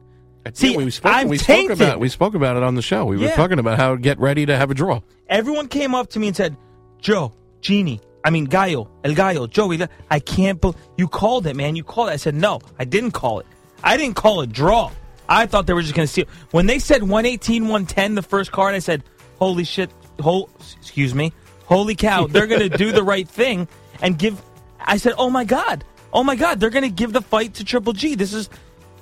See, 0.55 0.73
Yeah, 0.73 0.79
we 0.79 0.91
spoke, 0.91 1.13
I'm 1.15 1.29
we 1.29 1.39
spoke 1.39 1.71
about 1.71 2.01
we 2.01 2.09
spoke 2.09 2.35
about 2.35 2.57
it 2.57 2.63
on 2.63 2.75
the 2.75 2.83
show. 2.83 3.05
We 3.05 3.19
were 3.19 3.29
talking 3.29 3.59
about 3.59 3.79
how 3.79 3.95
to 3.95 4.01
get 4.01 4.19
ready 4.19 4.47
to 4.47 4.57
have 4.57 4.71
a 4.71 4.75
draw. 4.75 5.01
Everyone 5.29 5.69
came 5.69 5.95
up 5.95 6.09
to 6.11 6.19
me 6.19 6.29
and 6.29 6.37
said, 6.37 6.57
Joe, 6.99 7.33
Genie, 7.61 8.01
I 8.25 8.31
mean, 8.31 8.47
Gallo, 8.47 8.91
El 9.05 9.15
Gallo, 9.15 9.47
Joey, 9.47 9.79
I 10.11 10.19
can't 10.19 10.61
believe 10.61 10.77
you 10.97 11.09
called 11.09 11.47
it, 11.47 11.55
man. 11.57 11.77
You 11.77 11.85
called 11.85 12.09
it. 12.09 12.13
I 12.13 12.17
said, 12.17 12.35
no, 12.35 12.61
I 12.79 12.85
didn't 12.85 13.13
call 13.13 13.41
it. 13.41 13.47
I 13.85 13.97
didn't 13.97 14.17
call 14.17 14.41
it 14.41 14.51
draw. 14.53 14.91
I 15.29 15.47
thought 15.47 15.67
they 15.67 15.73
were 15.75 15.83
just 15.83 15.95
going 15.95 16.07
to 16.07 16.13
steal. 16.13 16.27
When 16.51 16.67
they 16.67 16.79
said 16.81 17.03
118, 17.03 17.63
110, 17.65 18.17
the 18.17 18.23
first 18.23 18.51
card, 18.51 18.75
I 18.75 18.81
said, 18.81 19.05
holy 19.39 19.65
shit, 19.65 19.91
hol- 20.21 20.51
excuse 20.81 21.15
me, 21.15 21.33
holy 21.71 21.95
cow, 21.95 22.27
they're 22.27 22.47
going 22.47 22.69
to 22.69 22.77
do 22.77 22.93
the 22.93 23.03
right 23.03 23.29
thing 23.29 23.69
and 24.03 24.19
give. 24.19 24.43
I 24.81 24.97
said, 24.97 25.15
oh 25.17 25.31
my 25.31 25.45
God, 25.45 25.85
oh 26.13 26.25
my 26.25 26.37
God, 26.37 26.61
they're 26.61 26.71
going 26.71 26.85
to 26.85 26.91
give 26.91 27.13
the 27.13 27.23
fight 27.23 27.55
to 27.55 27.65
Triple 27.65 27.93
G. 27.93 28.15
This 28.15 28.35
is. 28.35 28.51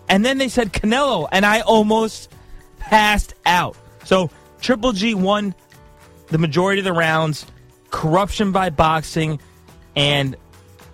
And 0.09 0.25
then 0.25 0.39
they 0.39 0.49
said 0.49 0.73
Canelo, 0.73 1.29
and 1.31 1.45
I 1.45 1.61
almost 1.61 2.31
passed 2.79 3.35
out. 3.45 3.77
So 4.05 4.31
Triple 4.61 4.93
G 4.93 5.15
won 5.15 5.55
the 6.29 6.39
majority 6.39 6.81
of 6.81 6.85
the 6.85 6.93
rounds, 6.93 7.47
corruption 7.91 8.53
by 8.53 8.71
boxing, 8.71 9.41
and 9.95 10.37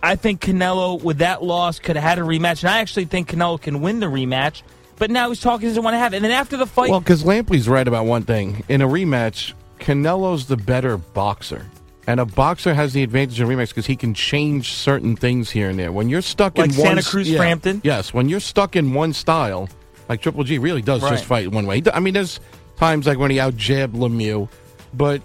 I 0.02 0.16
think 0.16 0.40
Canelo 0.40 1.02
with 1.02 1.18
that 1.18 1.42
loss 1.42 1.78
could 1.78 1.96
have 1.96 2.04
had 2.04 2.18
a 2.18 2.22
rematch. 2.22 2.62
And 2.62 2.70
I 2.70 2.80
actually 2.80 3.06
think 3.06 3.30
Canelo 3.30 3.60
can 3.60 3.80
win 3.80 4.00
the 4.00 4.06
rematch. 4.06 4.62
But 4.96 5.10
now 5.10 5.28
he's 5.28 5.40
talking 5.40 5.62
he 5.62 5.66
doesn't 5.68 5.82
want 5.82 5.94
to 5.94 5.98
have 5.98 6.12
it. 6.12 6.16
And 6.16 6.24
then 6.24 6.32
after 6.32 6.56
the 6.56 6.66
fight, 6.66 6.90
Well, 6.90 7.00
because 7.00 7.24
Lampley's 7.24 7.68
right 7.68 7.86
about 7.86 8.06
one 8.06 8.22
thing. 8.22 8.62
In 8.68 8.80
a 8.82 8.86
rematch, 8.86 9.54
Canelo's 9.84 10.46
the 10.46 10.56
better 10.56 10.96
boxer. 10.96 11.66
And 12.06 12.18
a 12.20 12.24
boxer 12.26 12.74
has 12.74 12.92
the 12.92 13.02
advantage 13.02 13.40
in 13.40 13.46
rematch 13.48 13.68
because 13.68 13.86
he 13.86 13.96
can 13.96 14.12
change 14.14 14.72
certain 14.72 15.14
things 15.16 15.50
here 15.50 15.70
and 15.70 15.78
there. 15.78 15.92
When 15.92 16.08
you're 16.08 16.20
stuck 16.22 16.58
Like 16.58 16.70
in 16.70 16.76
one 16.76 16.86
Santa 16.86 16.98
s- 17.00 17.10
Cruz 17.10 17.30
yeah, 17.30 17.38
Frampton? 17.38 17.80
yes. 17.84 18.12
When 18.12 18.28
you're 18.28 18.40
stuck 18.40 18.76
in 18.76 18.92
one 18.94 19.12
style, 19.12 19.68
like 20.08 20.20
Triple 20.20 20.44
G 20.44 20.58
really 20.58 20.82
does 20.82 21.02
Right. 21.02 21.12
just 21.12 21.24
fight 21.24 21.50
one 21.50 21.66
way. 21.66 21.82
I 21.92 22.00
mean, 22.00 22.12
there's 22.14 22.40
times 22.76 23.06
like 23.06 23.18
when 23.18 23.30
he 23.30 23.40
out 23.40 23.56
jabbed 23.56 23.94
Lemieux, 23.94 24.48
but 24.92 25.22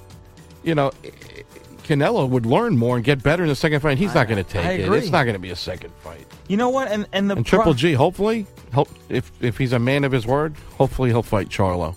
you 0.63 0.73
know, 0.75 0.89
eh, 1.03 1.09
eh, 1.37 1.41
Canelo 1.83 2.29
would 2.29 2.45
learn 2.45 2.77
more 2.77 2.95
and 2.95 3.03
get 3.03 3.23
better 3.23 3.43
in 3.43 3.49
the 3.49 3.55
second 3.55 3.79
fight. 3.81 3.97
He's 3.97 4.13
not 4.13 4.27
going 4.29 4.41
to 4.43 4.49
take 4.49 4.65
I 4.65 4.71
it. 4.73 4.91
It's 4.93 5.09
not 5.09 5.23
going 5.23 5.33
to 5.35 5.39
be 5.39 5.49
a 5.49 5.55
second 5.55 5.91
fight. 6.03 6.25
you 6.47 6.55
know 6.55 6.69
what? 6.69 6.89
And 6.91 7.07
and 7.11 7.29
the 7.29 7.35
And 7.37 7.45
Triple 7.45 7.73
G, 7.73 7.91
hopefully, 7.93 8.45
hope 8.73 8.89
if 9.09 9.31
if 9.41 9.57
he's 9.57 9.73
a 9.73 9.79
man 9.79 10.03
of 10.05 10.11
his 10.13 10.25
word, 10.27 10.55
hopefully 10.77 11.09
he'll 11.09 11.23
fight 11.23 11.49
Charlo. 11.49 11.95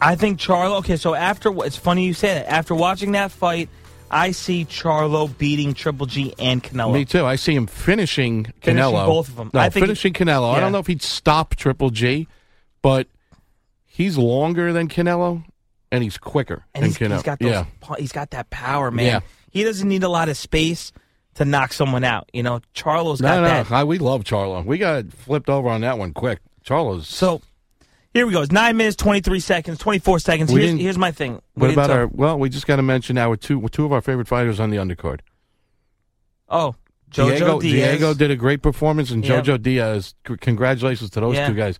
I 0.00 0.16
think 0.16 0.38
Charlo. 0.38 0.78
Okay, 0.78 0.96
so 0.96 1.14
after 1.14 1.52
it's 1.64 1.76
funny 1.76 2.04
you 2.06 2.14
say 2.14 2.34
that. 2.34 2.48
After 2.50 2.74
watching 2.74 3.12
that 3.12 3.30
fight, 3.30 3.68
I 4.10 4.30
see 4.32 4.64
Charlo 4.64 5.36
beating 5.36 5.74
Triple 5.74 6.06
G 6.06 6.34
and 6.38 6.62
Canelo. 6.62 6.92
Me 6.94 7.04
too. 7.04 7.24
I 7.24 7.36
see 7.36 7.54
him 7.54 7.66
finishing 7.66 8.44
Canelo. 8.44 8.52
Finishing 8.62 8.92
both 9.06 9.28
of 9.28 9.36
them. 9.36 9.50
No, 9.54 9.60
I 9.60 9.68
think- 9.70 9.84
finishing 9.84 10.12
Canelo. 10.12 10.54
I 10.54 10.60
don't 10.60 10.72
know 10.72 10.78
if 10.78 10.86
he'd 10.86 11.02
stop 11.02 11.54
Triple 11.56 11.90
G, 11.90 12.26
but 12.82 13.06
he's 13.86 14.16
longer 14.16 14.72
than 14.72 14.88
Canelo, 14.88 15.44
and 15.92 16.02
he's 16.02 16.16
quicker 16.18 16.64
and 16.74 16.82
than 16.82 16.90
he's, 16.90 16.98
Canelo. 16.98 17.12
he's 17.14 17.22
got 17.22 17.38
those, 17.38 17.50
yeah. 17.50 17.64
he's 17.98 18.12
got 18.12 18.30
that 18.30 18.50
power, 18.50 18.90
man. 18.90 19.06
Yeah. 19.06 19.20
He 19.50 19.64
doesn't 19.64 19.88
need 19.88 20.02
a 20.02 20.08
lot 20.08 20.28
of 20.28 20.36
space 20.36 20.92
to 21.34 21.44
knock 21.44 21.72
someone 21.72 22.04
out. 22.04 22.28
You 22.32 22.42
know, 22.42 22.60
Charlo's 22.74 23.20
got 23.20 23.36
No, 23.36 23.42
no, 23.42 23.48
that. 23.48 23.70
I, 23.70 23.84
we 23.84 23.98
love 23.98 24.24
Charlo. 24.24 24.64
We 24.64 24.78
got 24.78 25.12
flipped 25.12 25.48
over 25.48 25.68
on 25.68 25.82
that 25.82 25.98
one 25.98 26.12
quick. 26.12 26.38
Charlo's. 26.64 27.08
So 27.08 27.42
here 28.14 28.26
we 28.26 28.32
go. 28.32 28.42
It's 28.42 28.52
nine 28.52 28.76
minutes, 28.76 28.96
twenty 28.96 29.20
three 29.20 29.40
seconds, 29.40 29.78
twenty 29.78 29.98
four 29.98 30.18
seconds. 30.18 30.50
Here's, 30.50 30.78
here's 30.80 30.98
my 30.98 31.10
thing. 31.12 31.40
We 31.54 31.62
what 31.68 31.72
about 31.72 31.90
our? 31.90 32.06
Well, 32.06 32.38
we 32.38 32.48
just 32.48 32.66
got 32.66 32.76
to 32.76 32.82
mention 32.82 33.18
our 33.18 33.36
two 33.36 33.66
two 33.68 33.84
of 33.84 33.92
our 33.92 34.00
favorite 34.00 34.28
fighters 34.28 34.58
on 34.60 34.70
the 34.70 34.76
undercard. 34.78 35.20
Oh, 36.48 36.74
Jojo 37.10 37.30
Diego, 37.36 37.60
Diaz. 37.60 37.72
Diego 37.98 38.14
did 38.14 38.30
a 38.30 38.36
great 38.36 38.62
performance, 38.62 39.10
and 39.10 39.24
Yep. 39.24 39.44
Jojo 39.44 39.62
Diaz. 39.62 40.14
c- 40.26 40.36
Congratulations 40.36 41.10
to 41.10 41.20
those 41.20 41.36
Yeah. 41.36 41.48
two 41.48 41.54
guys. 41.54 41.78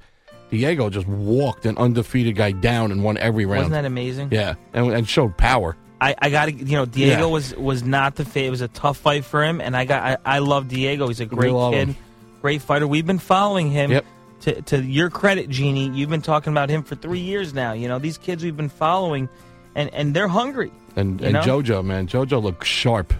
Diego 0.50 0.90
just 0.90 1.06
walked 1.06 1.64
an 1.66 1.78
undefeated 1.78 2.34
guy 2.34 2.50
down 2.52 2.90
and 2.90 3.04
won 3.04 3.16
every 3.18 3.46
round. 3.46 3.58
Wasn't 3.58 3.72
that 3.72 3.84
amazing? 3.84 4.28
Yeah, 4.32 4.54
and, 4.72 4.92
and 4.92 5.08
showed 5.08 5.36
power. 5.36 5.76
I, 6.00 6.14
I 6.18 6.30
got 6.30 6.46
to, 6.46 6.52
you 6.52 6.76
know, 6.76 6.86
Diego 6.86 7.26
Yeah. 7.26 7.26
was 7.26 7.54
was 7.56 7.82
not 7.84 8.16
the 8.16 8.24
fa 8.24 8.44
It 8.44 8.50
was 8.50 8.60
a 8.60 8.68
tough 8.68 8.96
fight 8.96 9.24
for 9.24 9.44
him, 9.44 9.60
and 9.60 9.76
I 9.76 9.84
got 9.84 10.02
I, 10.02 10.36
I 10.36 10.38
love 10.38 10.66
Diego. 10.68 11.08
He's 11.08 11.20
a 11.20 11.26
great 11.26 11.52
love 11.52 11.72
kid, 11.74 11.88
him. 11.88 11.96
great 12.40 12.62
fighter. 12.62 12.86
We've 12.86 13.06
been 13.06 13.18
following 13.18 13.70
him. 13.70 13.90
Yep. 13.92 14.04
To 14.40 14.62
to 14.62 14.82
your 14.82 15.10
credit, 15.10 15.48
Genie, 15.50 15.88
you've 15.90 16.08
been 16.10 16.22
talking 16.22 16.52
about 16.52 16.70
him 16.70 16.82
for 16.82 16.94
three 16.94 17.18
years 17.20 17.52
now. 17.52 17.72
You 17.72 17.88
know 17.88 17.98
these 17.98 18.16
kids 18.18 18.42
we've 18.42 18.56
been 18.56 18.68
following, 18.70 19.28
and 19.74 19.92
and 19.92 20.14
they're 20.14 20.28
hungry. 20.28 20.72
And 20.96 21.20
and 21.20 21.34
know? 21.34 21.40
JoJo, 21.42 21.84
man, 21.84 22.06
JoJo 22.06 22.42
looked 22.42 22.64
sharp, 22.66 23.12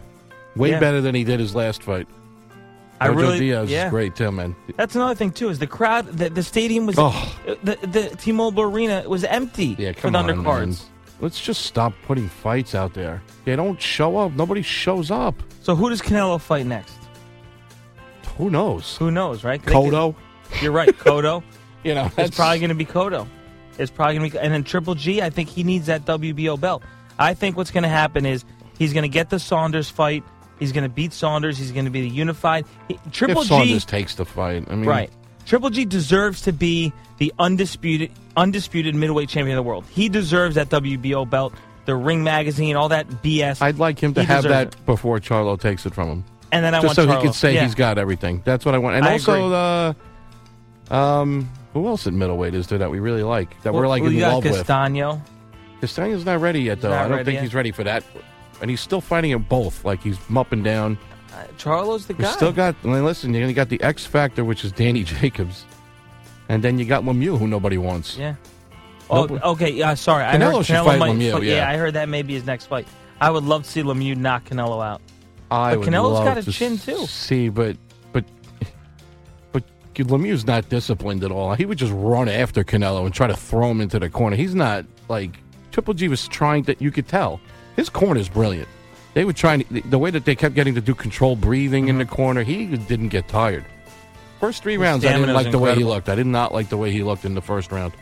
way 0.56 0.70
Yeah. 0.70 0.80
better 0.80 1.00
than 1.00 1.14
he 1.14 1.24
did 1.24 1.38
his 1.38 1.54
last 1.54 1.82
fight. 1.82 2.06
I 3.02 3.08
JoJo 3.08 3.16
really- 3.16 3.38
Diaz 3.40 3.70
yeah. 3.70 3.86
is 3.86 3.90
great 3.90 4.16
too, 4.16 4.30
man. 4.32 4.56
That's 4.76 4.94
another 4.94 5.14
thing 5.14 5.30
too. 5.30 5.48
Is 5.50 5.58
the 5.58 5.66
crowd 5.66 6.06
the, 6.06 6.30
the 6.30 6.42
stadium 6.42 6.86
was 6.86 6.96
Oh. 6.98 7.36
the 7.64 7.76
the 7.82 8.14
T-Mobile 8.18 8.62
Arena 8.64 9.04
was 9.06 9.24
empty 9.24 9.76
Yeah, 9.78 9.92
for 9.92 10.10
come 10.10 10.12
the 10.12 10.18
on, 10.20 10.26
undercards. 10.28 10.66
man. 10.66 10.76
Let's 11.20 11.38
just 11.40 11.62
stop 11.66 11.92
putting 12.06 12.28
fights 12.30 12.74
out 12.74 12.94
there. 12.94 13.22
They 13.44 13.54
don't 13.56 13.80
show 13.80 14.16
up. 14.16 14.32
Nobody 14.32 14.62
shows 14.62 15.10
up. 15.10 15.34
So 15.60 15.74
who 15.76 15.90
does 15.90 16.00
Canelo 16.00 16.40
fight 16.40 16.64
next? 16.64 16.96
Who 18.38 18.48
knows? 18.48 18.96
Who 18.96 19.10
knows, 19.10 19.44
right? 19.44 19.62
could- 19.62 19.72
You're 20.62 20.73
right, 20.73 20.88
Cotto. 20.90 21.42
You 21.83 21.95
know, 21.95 22.11
it's 22.19 22.37
probably 22.37 22.59
going 22.59 22.69
to 22.69 22.75
be 22.75 22.85
Cotto. 22.85 23.26
It's 23.78 23.90
probably 23.90 24.19
going 24.19 24.30
to 24.30 24.37
be, 24.37 24.45
and 24.45 24.52
then 24.52 24.64
Triple 24.64 24.95
G. 24.95 25.23
I 25.23 25.30
think 25.30 25.49
he 25.49 25.64
needs 25.64 25.87
that 25.87 26.04
WBO 26.04 26.61
belt. 26.61 26.83
I 27.19 27.33
think 27.33 27.57
what's 27.57 27.71
going 27.71 27.85
to 27.85 27.88
happen 27.88 28.26
is 28.26 28.45
he's 28.78 28.92
going 28.92 29.04
to 29.04 29.09
get 29.09 29.30
the 29.30 29.38
Saunders 29.38 29.88
fight. 29.88 30.23
He's 30.59 30.73
going 30.73 30.83
to 30.85 30.90
beat 30.90 31.14
Saunders. 31.14 31.57
He's 31.57 31.73
going 31.73 31.87
to 31.87 31.90
be 31.90 32.02
the 32.02 32.11
unified. 32.11 32.66
He, 32.88 32.99
Triple 33.12 33.40
if 33.40 33.49
G. 33.49 33.54
Saunders 33.54 33.85
takes 33.87 34.14
the 34.16 34.26
fight, 34.26 34.66
I 34.69 34.75
mean, 34.75 34.87
Right. 34.87 35.11
Triple 35.47 35.71
G 35.71 35.87
deserves 35.87 36.42
to 36.42 36.52
be 36.52 36.92
the 37.16 37.33
undisputed 37.38 38.11
undisputed 38.37 38.95
middleweight 38.95 39.30
champion 39.30 39.57
of 39.57 39.64
the 39.64 39.66
world. 39.66 39.87
He 39.88 40.11
deserves 40.11 40.57
that 40.57 40.69
WBO 40.69 41.30
belt, 41.30 41.54
the 41.87 41.97
Ring 41.97 42.23
magazine, 42.23 42.76
all 42.76 42.90
that 42.90 43.09
BS. 43.09 43.62
I'd 43.62 43.78
like 43.78 43.99
him 43.99 44.12
to 44.12 44.21
He 44.21 44.26
have 44.26 44.42
that 44.45 44.76
before 44.85 45.19
Charlo 45.19 45.59
takes 45.59 45.87
it 45.87 45.95
from 45.95 46.09
him. 46.11 46.25
And 46.52 46.62
then 46.62 46.75
I 46.75 46.83
just 46.83 46.87
want 46.88 46.97
so 46.97 47.07
Charlo. 47.07 47.21
he 47.23 47.26
could 47.28 47.35
say 47.35 47.54
Yeah. 47.54 47.62
he's 47.64 47.75
got 47.75 47.97
everything. 47.97 48.42
That's 48.45 48.66
what 48.66 48.75
I 48.75 48.78
want. 48.78 48.97
And 48.97 49.07
I 49.07 49.12
also, 49.12 49.95
um, 50.90 51.49
who 51.73 51.87
else 51.87 52.06
at 52.06 52.12
middleweight 52.12 52.54
is 52.54 52.66
there 52.66 52.78
that 52.78 52.90
we 52.90 52.99
really 53.00 53.23
like 53.23 53.61
that 53.62 53.73
we're 53.75 53.88
like 53.88 54.02
in 54.02 54.12
you 54.12 54.20
got 54.20 54.35
love 54.35 54.44
with? 54.44 54.54
Castano. 54.66 55.23
Castano's 55.80 56.25
not 56.25 56.40
ready 56.40 56.62
yet, 56.62 56.80
though. 56.80 56.90
not 56.90 56.99
I 56.99 57.02
don't 57.04 57.12
ready 57.12 57.25
think 57.25 57.35
yet? 57.37 57.42
he's 57.44 57.54
ready 57.54 57.70
for 57.73 57.85
that. 57.85 58.04
And 58.61 58.68
he's 58.70 58.80
still 58.80 59.00
fighting 59.00 59.32
at 59.32 59.49
both. 59.49 59.85
Like 59.85 60.02
he's 60.02 60.18
mopping 60.28 60.62
down. 60.62 60.99
Uh, 61.32 61.44
Charlo's 61.56 62.06
the 62.06 62.14
We 62.14 62.25
guy. 62.25 62.30
still 62.32 62.52
got. 62.52 62.75
I 62.85 62.88
mean, 62.88 63.04
listen, 63.04 63.32
you 63.32 63.52
got 63.52 63.68
the 63.68 63.80
X 63.82 64.04
Factor, 64.04 64.44
which 64.44 64.64
is 64.64 64.73
Danny 64.73 65.04
Jacobs, 65.04 65.64
and 66.49 66.62
then 66.62 66.78
you 66.78 66.85
got 66.85 67.04
Lemieux, 67.04 67.38
who 67.38 67.47
nobody 67.49 67.78
wants. 67.78 68.16
Yeah. 68.18 68.35
Oh, 69.09 69.25
Nope. 69.25 69.42
okay. 69.42 69.70
Yeah, 69.70 69.94
sorry. 69.94 70.25
I 70.25 70.37
Canelo 70.37 70.56
heard 70.59 70.66
should 70.66 70.76
Canelo 70.76 70.85
fight 70.85 70.99
might 70.99 71.12
Lemieux, 71.16 71.44
yeah. 71.44 71.68
I 71.68 71.76
heard 71.76 71.94
that 71.94 72.09
may 72.09 72.23
be 72.23 72.35
his 72.35 72.44
next 72.44 72.66
fight. 72.66 72.87
I 73.20 73.30
would 73.30 73.44
love 73.44 73.64
to 73.64 73.70
see 73.70 73.82
Lemieux 73.82 74.16
knock 74.16 74.44
Canelo 74.44 74.85
out. 74.85 75.00
I 75.50 75.70
But 75.73 75.80
would 75.80 75.88
Canelo's 75.88 76.12
love 76.12 76.25
got 76.26 76.38
a 76.38 76.42
to 76.42 76.52
chin, 76.52 76.78
too. 76.78 77.06
See, 77.06 77.49
but 77.49 77.76
Lemieux's 79.94 80.47
not 80.47 80.68
disciplined 80.68 81.25
at 81.25 81.30
all. 81.30 81.54
He 81.54 81.66
would 81.66 81.78
just 81.78 81.92
run 81.92 82.28
after 82.28 82.64
Canelo 82.64 83.04
and 83.04 83.14
try 83.14 83.26
to 83.26 83.37
throw 83.37 83.70
him 83.70 83.80
into 83.80 83.99
the 83.99 84.09
corner. 84.09 84.37
He's 84.37 84.54
not 84.54 84.85
like 85.09 85.38
Triple 85.73 85.94
G 85.94 86.09
was 86.09 86.26
trying 86.28 86.64
to. 86.64 86.76
You 86.78 86.90
could 86.90 87.09
tell 87.09 87.40
his 87.76 87.88
corner 87.88 88.20
is 88.20 88.28
brilliant. 88.28 88.68
They 89.14 89.25
were 89.25 89.32
trying 89.32 89.64
to, 89.64 89.80
the 89.82 89.99
way 89.99 90.11
that 90.11 90.25
they 90.25 90.37
kept 90.37 90.54
getting 90.54 90.75
to 90.76 90.80
do 90.80 90.94
controlled 90.94 91.40
breathing 91.40 91.88
in 91.88 91.99
the 91.99 92.04
mm-hmm. 92.04 92.14
corner. 92.14 92.42
He 92.42 92.66
didn't 92.66 93.09
get 93.09 93.28
tired. 93.28 93.64
First 94.38 94.62
three 94.62 94.75
His 94.75 94.80
rounds, 94.80 95.04
I 95.04 95.12
didn't 95.12 95.35
like 95.35 95.50
the 95.50 95.59
way 95.59 95.75
he 95.75 95.85
looked. 95.85 96.09
I 96.09 96.14
did 96.14 96.26
not 96.26 96.54
like 96.54 96.68
the 96.68 96.76
way 96.76 96.92
he 96.92 97.02
looked 97.02 97.25
in 97.25 97.35
the 97.35 97.42
first 97.42 97.73
round. 97.73 97.92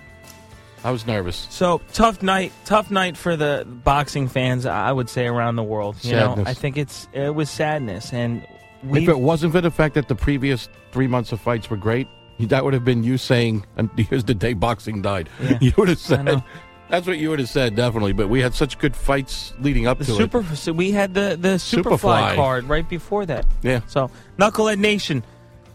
I 0.85 0.93
was 0.93 1.07
nervous. 1.07 1.49
So 1.51 1.81
tough 1.93 2.23
night, 2.23 2.53
tough 2.65 2.91
night 2.91 3.17
for 3.17 3.37
the 3.37 3.67
boxing 3.67 4.29
fans. 4.29 4.65
I 4.65 4.93
would 4.93 5.11
say 5.11 5.27
around 5.27 5.57
the 5.57 5.65
world. 5.65 5.97
You 6.03 6.13
know, 6.13 6.35
Sadness. 6.37 6.49
I 6.49 6.55
think 6.55 6.77
it's 6.77 7.09
it 7.13 7.35
was 7.35 7.51
sadness, 7.51 8.13
and 8.13 8.47
we. 8.85 9.03
if 9.03 9.09
it 9.09 9.19
wasn't 9.19 9.53
for 9.53 9.61
the 9.61 9.71
fact 9.71 9.95
that 9.95 10.09
the 10.09 10.15
previous 10.15 10.69
three 10.93 11.07
months 11.07 11.33
of 11.33 11.41
fights 11.41 11.69
were 11.71 11.77
great, 11.77 12.09
that 12.41 12.65
would 12.65 12.75
have 12.75 12.85
been 12.85 13.03
you 13.05 13.19
saying, 13.19 13.67
and 13.77 13.91
"Here's 13.97 14.25
the 14.25 14.35
day 14.35 14.53
boxing 14.55 15.03
died." 15.03 15.29
Yeah. 15.43 15.59
You 15.61 15.73
would 15.77 15.89
have 15.89 15.99
said. 15.99 16.43
That's 16.89 17.07
what 17.07 17.19
you 17.19 17.29
would 17.29 17.39
have 17.39 17.51
said, 17.51 17.75
definitely. 17.75 18.15
But 18.15 18.29
we 18.31 18.41
had 18.41 18.55
such 18.55 18.79
good 18.79 18.97
fights 18.97 19.53
leading 19.61 19.87
up 19.87 19.99
the 19.99 20.07
to 20.07 20.13
super, 20.13 20.41
it. 20.41 20.57
so 20.57 20.73
we 20.73 20.91
had 20.91 21.13
the 21.13 21.37
the 21.39 21.57
Superfly, 21.59 21.99
Superfly. 21.99 22.35
card 22.35 22.65
right 22.65 22.89
before 22.89 23.27
that. 23.27 23.45
Yeah. 23.63 23.81
So 23.89 24.11
Knucklehead 24.39 24.79
Nation, 24.79 25.23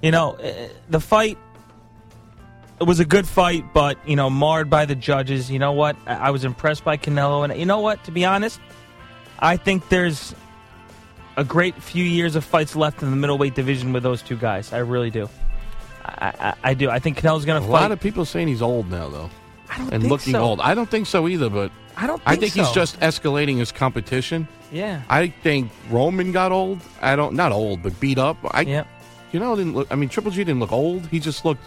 you 0.02 0.10
know, 0.10 0.32
uh, 0.34 0.70
the 0.90 1.00
fight. 1.00 1.38
it 2.82 2.86
was 2.86 3.00
a 3.00 3.06
good 3.06 3.28
fight, 3.28 3.74
but 3.76 4.00
you 4.08 4.16
know, 4.16 4.30
marred 4.32 4.72
by 4.72 4.86
the 4.86 4.96
judges. 4.96 5.52
You 5.52 5.60
know 5.60 5.74
what? 5.74 5.96
I, 6.08 6.16
I 6.16 6.30
was 6.32 6.46
impressed 6.46 6.84
by 6.84 6.98
Canelo, 6.98 7.48
and 7.48 7.60
you 7.60 7.68
know 7.68 7.80
what? 7.82 8.04
To 8.06 8.12
be 8.12 8.26
honest, 8.26 8.60
I 9.38 9.56
think 9.58 9.90
there's 9.90 10.34
a 11.38 11.44
great 11.44 11.76
few 11.82 12.04
years 12.04 12.36
of 12.36 12.44
fights 12.44 12.76
left 12.76 13.02
in 13.02 13.10
the 13.10 13.16
middleweight 13.16 13.56
division 13.56 13.94
with 13.94 14.04
those 14.04 14.22
two 14.22 14.38
guys. 14.38 14.72
I 14.74 14.80
really 14.80 15.10
do. 15.10 15.30
I, 16.06 16.34
I, 16.40 16.54
I 16.64 16.74
do. 16.74 16.90
I 16.90 17.00
think 17.00 17.18
Canelo's 17.20 17.46
going 17.46 17.62
to 17.62 17.68
fight. 17.68 17.78
A 17.80 17.82
lot 17.82 17.92
of 17.92 18.00
people 18.00 18.26
saying 18.26 18.48
he's 18.48 18.62
old 18.62 18.90
now, 18.92 19.08
though. 19.10 19.30
I 19.70 19.78
don't 19.78 19.94
and 19.94 20.02
think 20.04 20.12
looking 20.12 20.34
so. 20.34 20.42
old. 20.44 20.62
I 20.62 20.76
don't 20.76 20.90
think 20.90 21.08
so 21.08 21.28
either, 21.28 21.50
but 21.50 21.72
I 21.98 22.06
don't. 22.08 22.18
Think 22.18 22.30
I 22.30 22.36
think 22.36 22.54
he's 22.54 22.72
just 22.72 23.00
escalating 23.00 23.58
his 23.58 23.72
competition. 23.72 24.48
Yeah. 24.72 25.02
I 25.10 25.28
think 25.28 25.72
Roman 25.90 26.32
got 26.32 26.52
old. 26.52 26.82
I 27.02 27.16
don't 27.16 27.36
not 27.36 27.52
old, 27.52 27.82
but 27.82 28.00
beat 28.00 28.18
up. 28.18 28.38
I 28.52 28.62
Yeah. 28.62 28.84
you 29.32 29.40
know 29.40 29.56
didn't 29.56 29.74
look. 29.74 29.88
I 29.92 29.96
mean, 29.96 30.10
Triple 30.10 30.32
G 30.32 30.44
didn't 30.44 30.60
look 30.60 30.72
old. 30.72 31.08
He 31.08 31.20
just 31.20 31.46
looked 31.46 31.64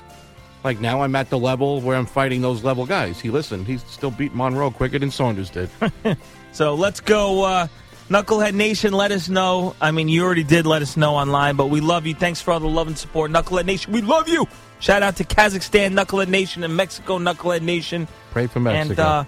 like 0.64 0.80
now 0.80 1.02
I'm 1.02 1.16
at 1.16 1.30
the 1.30 1.38
level 1.38 1.80
where 1.80 1.96
I'm 1.96 2.06
fighting 2.06 2.42
those 2.42 2.62
level 2.62 2.86
guys. 2.86 3.20
He 3.20 3.30
listened. 3.30 3.66
He's 3.66 3.84
still 3.84 4.10
beat 4.10 4.34
Monroe 4.34 4.70
quicker 4.70 4.98
than 4.98 5.10
Saunders 5.10 5.50
did. 5.50 5.70
So 6.52 6.74
let's 6.74 7.00
go, 7.00 7.44
uh, 7.44 7.66
Knucklehead 8.08 8.54
Nation. 8.54 8.92
Let 8.92 9.10
us 9.10 9.28
know. 9.28 9.74
I 9.80 9.90
mean, 9.90 10.08
you 10.08 10.24
already 10.24 10.44
did 10.44 10.66
let 10.66 10.82
us 10.82 10.96
know 10.96 11.14
online, 11.16 11.56
but 11.56 11.66
we 11.70 11.80
love 11.80 12.06
you. 12.06 12.14
Thanks 12.14 12.40
for 12.40 12.52
all 12.52 12.60
the 12.60 12.68
love 12.68 12.86
and 12.86 12.96
support, 12.96 13.30
Knucklehead 13.30 13.66
Nation. 13.66 13.92
We 13.92 14.00
love 14.00 14.28
you. 14.28 14.46
Shout 14.78 15.02
out 15.02 15.16
to 15.16 15.24
Kazakhstan 15.24 15.92
Knucklehead 15.92 16.28
Nation 16.28 16.62
and 16.62 16.76
Mexico 16.76 17.18
Knucklehead 17.18 17.62
Nation. 17.62 18.06
Pray 18.30 18.46
for 18.46 18.60
Mexico. 18.60 18.90
And 18.90 19.00
uh, 19.00 19.24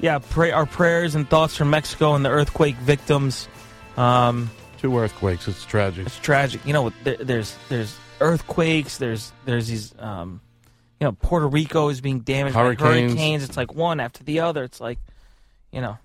yeah, 0.00 0.18
pray 0.18 0.52
our 0.52 0.66
prayers 0.66 1.14
and 1.14 1.28
thoughts 1.28 1.56
for 1.56 1.64
Mexico 1.64 2.14
and 2.14 2.24
the 2.24 2.30
earthquake 2.30 2.76
victims. 2.76 3.48
Um, 3.96 4.50
Two 4.78 4.96
earthquakes. 4.96 5.48
It's 5.48 5.64
tragic. 5.64 6.06
It's 6.06 6.18
tragic. 6.18 6.64
You 6.64 6.72
know, 6.72 6.92
there, 7.04 7.16
there's 7.16 7.56
there's 7.68 7.96
earthquakes. 8.20 8.98
There's 8.98 9.32
there's 9.44 9.68
these. 9.68 9.94
Um, 9.98 10.40
you 11.00 11.06
know, 11.06 11.12
Puerto 11.12 11.48
Rico 11.48 11.88
is 11.88 12.00
being 12.02 12.20
damaged 12.20 12.54
by 12.54 12.62
Hurricanes. 12.62 13.12
hurricanes. 13.12 13.42
It's 13.42 13.56
like 13.56 13.74
one 13.74 14.00
after 14.00 14.22
the 14.22 14.40
other. 14.40 14.64
It's 14.64 14.80
like, 14.80 14.98
you 15.72 15.80
know. 15.80 15.98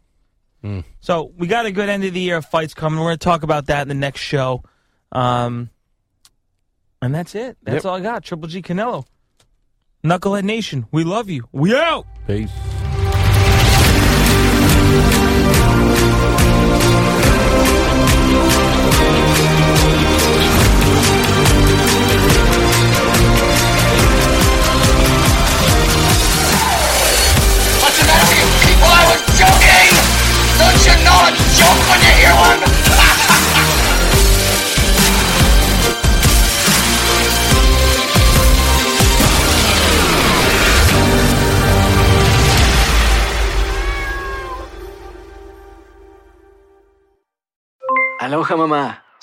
Hmm. 0.66 0.80
So 1.00 1.32
we 1.38 1.46
got 1.46 1.68
a 1.68 1.72
good 1.72 1.90
end 1.90 2.04
of 2.06 2.14
the 2.16 2.20
year 2.20 2.38
of 2.38 2.46
fights 2.46 2.74
coming. 2.74 2.98
We're 3.00 3.06
going 3.06 3.20
to 3.20 3.24
talk 3.24 3.44
about 3.44 3.68
that 3.68 3.84
in 3.84 3.88
the 3.88 3.94
next 3.94 4.22
show. 4.22 4.64
Um, 5.12 5.70
and 7.04 7.14
that's 7.14 7.36
it. 7.36 7.56
That's 7.62 7.84
Yep. 7.84 7.86
all 7.86 7.98
I 7.98 8.00
got. 8.00 8.24
Triple 8.24 8.48
G 8.48 8.64
Canelo. 8.64 9.06
Knucklehead 10.04 10.44
Nation, 10.44 10.88
we 10.92 11.04
love 11.04 11.30
you. 11.30 11.48
We 11.52 11.76
out. 11.76 12.08
Peace. 12.26 12.50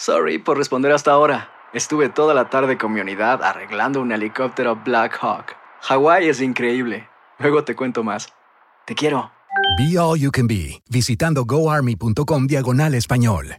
Sorry 0.04 0.40
por 0.40 0.58
responder 0.58 0.90
hasta 0.90 1.12
ahora. 1.12 1.48
Estuve 1.72 2.08
toda 2.08 2.34
la 2.34 2.50
tarde 2.50 2.76
con 2.76 2.92
mi 2.92 3.00
unidad 3.00 3.40
arreglando 3.40 4.00
un 4.00 4.10
helicóptero 4.10 4.74
Black 4.74 5.16
Hawk. 5.22 5.54
Hawái 5.82 6.28
es 6.28 6.40
increíble. 6.40 7.08
Luego 7.38 7.62
te 7.62 7.76
cuento 7.76 8.02
más. 8.02 8.26
Te 8.84 8.96
quiero. 8.96 9.30
Be 9.78 9.96
All 9.96 10.18
You 10.18 10.32
Can 10.32 10.48
Be, 10.48 10.82
visitando 10.90 11.44
goarmy.com 11.44 12.48
diagonal 12.48 12.94
español. 12.94 13.58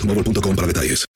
boostmobile.com 0.01 0.55
para 0.55 0.67
detalles. 0.67 1.10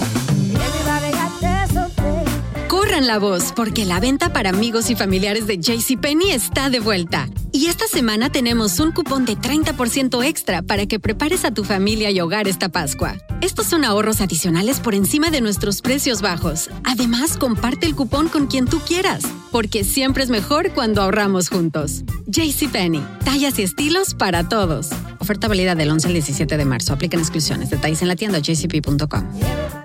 La 3.01 3.19
voz, 3.19 3.51
porque 3.53 3.83
la 3.85 3.99
venta 3.99 4.31
para 4.31 4.49
amigos 4.49 4.89
y 4.89 4.95
familiares 4.95 5.47
de 5.47 5.57
JCPenney 5.57 6.31
está 6.31 6.69
de 6.69 6.79
vuelta. 6.79 7.27
Y 7.51 7.65
esta 7.65 7.87
semana 7.87 8.29
tenemos 8.31 8.79
un 8.79 8.93
cupón 8.93 9.25
de 9.25 9.37
30% 9.37 10.23
extra 10.25 10.61
para 10.61 10.85
que 10.85 10.97
prepares 10.97 11.43
a 11.43 11.51
tu 11.51 11.65
familia 11.65 12.09
y 12.09 12.21
hogar 12.21 12.47
esta 12.47 12.69
Pascua. 12.69 13.15
Estos 13.41 13.67
son 13.67 13.83
ahorros 13.83 14.21
adicionales 14.21 14.79
por 14.79 14.95
encima 14.95 15.29
de 15.29 15.41
nuestros 15.41 15.81
precios 15.81 16.21
bajos. 16.21 16.69
Además, 16.85 17.35
comparte 17.37 17.85
el 17.85 17.95
cupón 17.95 18.29
con 18.29 18.47
quien 18.47 18.65
tú 18.65 18.79
quieras, 18.79 19.23
porque 19.51 19.83
siempre 19.83 20.23
es 20.23 20.29
mejor 20.29 20.71
cuando 20.71 21.01
ahorramos 21.01 21.49
juntos. 21.49 22.03
JCPenney, 22.27 23.05
tallas 23.25 23.59
y 23.59 23.63
estilos 23.63 24.13
para 24.13 24.47
todos. 24.47 24.89
Oferta 25.19 25.49
válida 25.49 25.75
del 25.75 25.91
11 25.91 26.07
al 26.07 26.13
17 26.13 26.57
de 26.57 26.65
marzo. 26.65 26.93
Aplican 26.93 27.19
exclusiones. 27.19 27.69
Detalles 27.69 28.01
en 28.01 28.07
la 28.07 28.15
tienda 28.15 28.39
jcp.com. 28.39 29.84